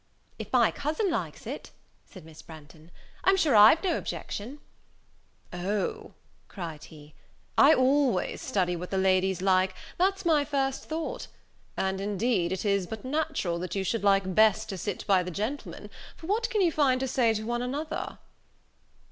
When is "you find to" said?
16.61-17.07